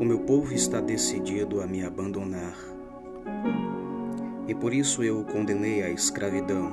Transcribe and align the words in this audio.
O 0.00 0.04
meu 0.04 0.20
povo 0.20 0.52
está 0.54 0.80
decidido 0.80 1.60
a 1.60 1.66
me 1.66 1.84
abandonar, 1.84 2.54
e 4.46 4.54
por 4.54 4.72
isso 4.72 5.02
eu 5.02 5.20
o 5.20 5.24
condenei 5.24 5.82
à 5.82 5.90
escravidão. 5.90 6.70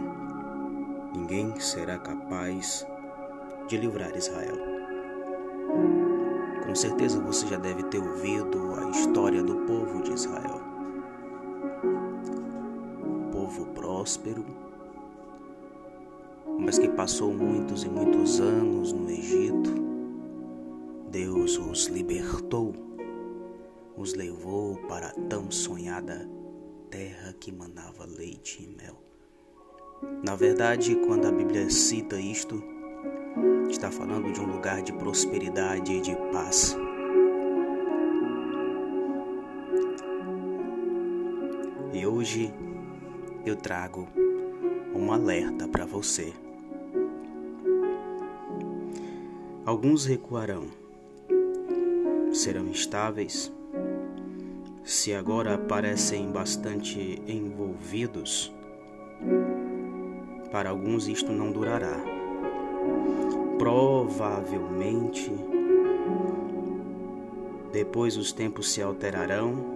Ninguém 1.13 1.59
será 1.59 1.97
capaz 1.97 2.85
de 3.67 3.77
livrar 3.77 4.15
Israel. 4.15 4.57
Com 6.65 6.75
certeza 6.75 7.19
você 7.19 7.47
já 7.47 7.57
deve 7.57 7.83
ter 7.83 7.99
ouvido 7.99 8.73
a 8.75 8.89
história 8.91 9.41
do 9.41 9.55
povo 9.65 10.03
de 10.03 10.13
Israel. 10.13 10.61
Povo 13.31 13.65
próspero, 13.67 14.45
mas 16.59 16.77
que 16.77 16.89
passou 16.89 17.33
muitos 17.33 17.83
e 17.83 17.89
muitos 17.89 18.39
anos 18.39 18.91
no 18.91 19.09
Egito. 19.09 19.94
Deus 21.15 21.57
os 21.57 21.85
libertou, 21.85 22.73
os 23.95 24.13
levou 24.15 24.75
para 24.85 25.07
a 25.07 25.13
tão 25.29 25.49
sonhada 25.49 26.29
terra 26.89 27.33
que 27.39 27.53
manava 27.53 28.03
leite 28.03 28.61
e 28.61 28.67
mel. 28.67 29.01
Na 30.21 30.35
verdade, 30.35 30.93
quando 31.07 31.25
a 31.25 31.31
Bíblia 31.31 31.69
cita 31.69 32.19
isto, 32.19 32.61
está 33.69 33.89
falando 33.89 34.33
de 34.33 34.41
um 34.41 34.45
lugar 34.45 34.81
de 34.81 34.91
prosperidade 34.91 35.93
e 35.93 36.01
de 36.01 36.13
paz. 36.33 36.75
E 41.93 42.05
hoje 42.05 42.53
eu 43.45 43.55
trago 43.55 44.05
um 44.93 45.13
alerta 45.13 45.65
para 45.65 45.85
você. 45.85 46.33
Alguns 49.65 50.05
recuarão, 50.05 50.67
serão 52.35 52.67
instáveis, 52.67 53.51
se 54.83 55.13
agora 55.13 55.57
parecem 55.57 56.29
bastante 56.31 57.21
envolvidos. 57.27 58.53
Para 60.51 60.69
alguns 60.69 61.07
isto 61.07 61.31
não 61.31 61.51
durará. 61.51 61.97
Provavelmente, 63.57 65.31
depois 67.71 68.17
os 68.17 68.31
tempos 68.31 68.71
se 68.71 68.81
alterarão 68.81 69.75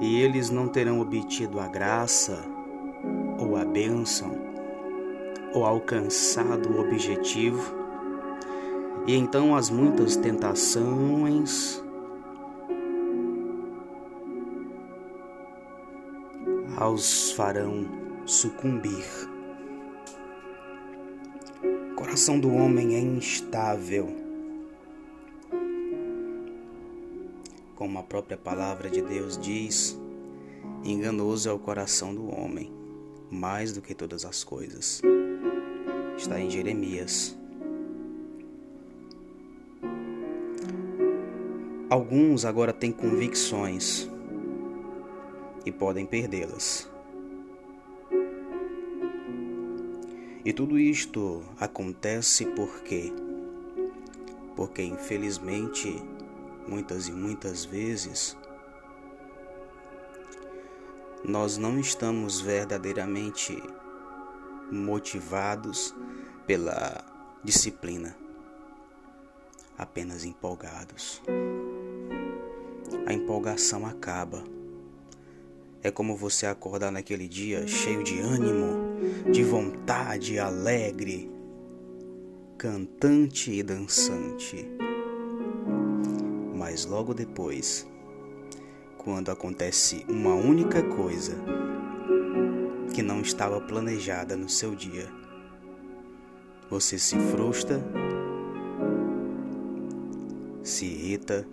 e 0.00 0.20
eles 0.20 0.50
não 0.50 0.66
terão 0.68 1.00
obtido 1.00 1.60
a 1.60 1.68
graça 1.68 2.44
ou 3.38 3.56
a 3.56 3.64
bênção 3.64 4.32
ou 5.52 5.64
alcançado 5.64 6.70
o 6.70 6.80
objetivo, 6.80 7.79
e 9.10 9.16
então 9.16 9.56
as 9.56 9.70
muitas 9.70 10.14
tentações 10.14 11.82
os 16.92 17.32
farão 17.32 17.86
sucumbir. 18.24 19.04
O 21.92 21.94
coração 21.94 22.38
do 22.38 22.52
homem 22.52 22.94
é 22.94 23.00
instável. 23.00 24.08
Como 27.74 27.98
a 27.98 28.02
própria 28.02 28.36
palavra 28.36 28.88
de 28.90 29.02
Deus 29.02 29.36
diz, 29.36 29.98
enganoso 30.84 31.48
é 31.48 31.52
o 31.52 31.58
coração 31.58 32.14
do 32.14 32.32
homem, 32.32 32.72
mais 33.30 33.72
do 33.72 33.82
que 33.82 33.94
todas 33.94 34.24
as 34.24 34.44
coisas 34.44 35.02
está 36.16 36.40
em 36.40 36.50
Jeremias. 36.50 37.39
Alguns 41.90 42.44
agora 42.44 42.72
têm 42.72 42.92
convicções 42.92 44.08
e 45.66 45.72
podem 45.72 46.06
perdê-las. 46.06 46.88
E 50.44 50.52
tudo 50.52 50.78
isto 50.78 51.42
acontece 51.58 52.46
porque 52.46 53.12
porque 54.54 54.84
infelizmente 54.84 56.00
muitas 56.68 57.08
e 57.08 57.12
muitas 57.12 57.64
vezes 57.64 58.36
nós 61.24 61.56
não 61.56 61.80
estamos 61.80 62.40
verdadeiramente 62.40 63.60
motivados 64.70 65.92
pela 66.46 67.04
disciplina, 67.42 68.16
apenas 69.76 70.24
empolgados. 70.24 71.20
A 73.06 73.12
empolgação 73.12 73.86
acaba. 73.86 74.44
É 75.82 75.90
como 75.90 76.16
você 76.16 76.46
acordar 76.46 76.92
naquele 76.92 77.26
dia 77.26 77.66
cheio 77.66 78.04
de 78.04 78.20
ânimo, 78.20 79.30
de 79.32 79.42
vontade, 79.42 80.38
alegre, 80.38 81.30
cantante 82.58 83.50
e 83.50 83.62
dançante. 83.62 84.68
Mas 86.54 86.84
logo 86.84 87.14
depois, 87.14 87.86
quando 88.98 89.30
acontece 89.30 90.04
uma 90.08 90.34
única 90.34 90.82
coisa, 90.82 91.34
que 92.92 93.02
não 93.02 93.22
estava 93.22 93.60
planejada 93.60 94.36
no 94.36 94.48
seu 94.48 94.74
dia. 94.74 95.08
Você 96.68 96.98
se 96.98 97.18
frustra, 97.18 97.82
se 100.62 100.84
irrita 100.84 101.46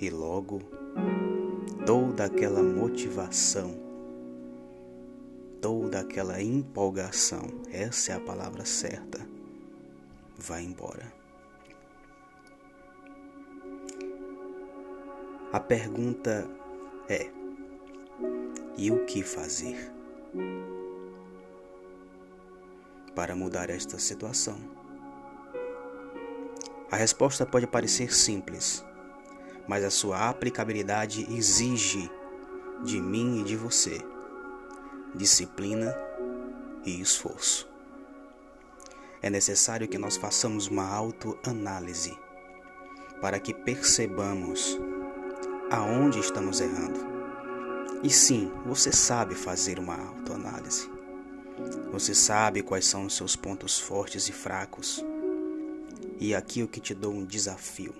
e 0.00 0.10
logo 0.10 0.60
toda 1.84 2.24
aquela 2.24 2.62
motivação, 2.62 3.74
toda 5.60 6.00
aquela 6.00 6.40
empolgação, 6.42 7.42
essa 7.70 8.12
é 8.12 8.14
a 8.14 8.20
palavra 8.20 8.64
certa, 8.64 9.26
vai 10.36 10.62
embora. 10.62 11.12
A 15.52 15.58
pergunta 15.58 16.48
é: 17.08 17.30
e 18.76 18.90
o 18.90 19.04
que 19.06 19.22
fazer 19.22 19.92
para 23.14 23.34
mudar 23.34 23.70
esta 23.70 23.98
situação? 23.98 24.58
A 26.90 26.96
resposta 26.96 27.44
pode 27.44 27.66
parecer 27.66 28.14
simples, 28.14 28.84
mas 29.68 29.84
a 29.84 29.90
sua 29.90 30.28
aplicabilidade 30.28 31.26
exige 31.30 32.10
de 32.82 33.00
mim 33.00 33.40
e 33.40 33.44
de 33.44 33.56
você 33.56 34.00
disciplina 35.14 35.94
e 36.84 37.00
esforço. 37.00 37.68
É 39.22 39.30
necessário 39.30 39.86
que 39.86 39.98
nós 39.98 40.16
façamos 40.16 40.66
uma 40.68 40.88
autoanálise 40.88 42.16
para 43.20 43.38
que 43.38 43.52
percebamos 43.52 44.78
aonde 45.70 46.18
estamos 46.18 46.60
errando 46.60 47.18
e 48.00 48.10
sim, 48.10 48.52
você 48.64 48.92
sabe 48.92 49.34
fazer 49.34 49.80
uma 49.80 49.96
autoanálise. 49.96 50.88
Você 51.90 52.14
sabe 52.14 52.62
quais 52.62 52.86
são 52.86 53.06
os 53.06 53.16
seus 53.16 53.34
pontos 53.34 53.76
fortes 53.80 54.28
e 54.28 54.32
fracos. 54.32 55.04
E 56.20 56.32
aqui 56.32 56.60
eu 56.60 56.68
que 56.68 56.80
te 56.80 56.94
dou 56.94 57.12
um 57.12 57.24
desafio. 57.24 57.92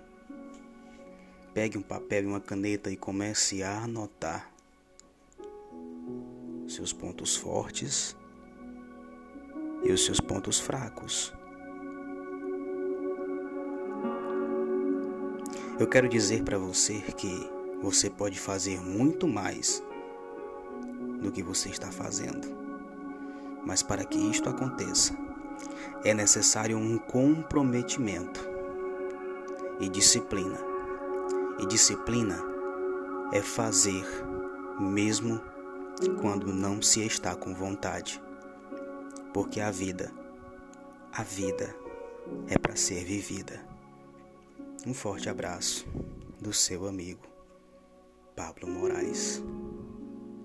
Pegue 1.59 1.77
um 1.77 1.83
papel 1.83 2.23
e 2.23 2.27
uma 2.29 2.39
caneta 2.39 2.89
e 2.89 2.97
comece 2.97 3.65
a 3.65 3.83
anotar 3.83 4.49
seus 6.69 6.93
pontos 6.93 7.35
fortes 7.35 8.17
e 9.83 9.91
os 9.91 10.05
seus 10.05 10.21
pontos 10.21 10.61
fracos. 10.61 11.35
Eu 15.81 15.89
quero 15.89 16.09
dizer 16.09 16.45
para 16.45 16.57
você 16.57 17.01
que 17.01 17.51
você 17.83 18.09
pode 18.09 18.39
fazer 18.39 18.81
muito 18.81 19.27
mais 19.27 19.83
do 21.21 21.33
que 21.33 21.43
você 21.43 21.71
está 21.71 21.91
fazendo. 21.91 22.47
Mas 23.67 23.83
para 23.83 24.05
que 24.05 24.17
isto 24.31 24.49
aconteça, 24.49 25.13
é 26.05 26.15
necessário 26.15 26.79
um 26.79 26.99
comprometimento 26.99 28.49
e 29.81 29.89
disciplina. 29.89 30.68
E 31.59 31.67
disciplina 31.67 32.39
é 33.33 33.43
fazer 33.43 34.05
mesmo 34.81 35.41
quando 36.21 36.53
não 36.53 36.81
se 36.81 37.05
está 37.05 37.35
com 37.35 37.55
vontade. 37.55 38.23
Porque 39.35 39.61
a 39.61 39.71
vida, 39.71 40.13
a 41.13 41.23
vida 41.23 41.75
é 42.49 42.59
para 42.59 42.77
ser 42.77 43.05
vivida. 43.05 43.61
Um 44.87 44.95
forte 44.95 45.29
abraço 45.29 45.87
do 46.41 46.53
seu 46.53 46.87
amigo 46.87 47.27
Pablo 48.37 48.69
Moraes. 48.69 49.43